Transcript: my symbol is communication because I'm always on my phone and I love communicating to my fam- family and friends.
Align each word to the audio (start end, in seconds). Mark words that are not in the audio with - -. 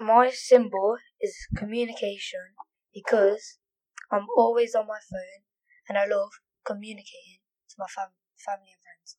my 0.00 0.30
symbol 0.30 0.98
is 1.20 1.36
communication 1.56 2.54
because 2.92 3.58
I'm 4.12 4.26
always 4.36 4.74
on 4.74 4.86
my 4.86 5.00
phone 5.10 5.44
and 5.88 5.98
I 5.98 6.06
love 6.06 6.30
communicating 6.64 7.40
to 7.70 7.76
my 7.78 7.86
fam- 7.88 8.14
family 8.38 8.72
and 8.72 8.82
friends. 8.82 9.16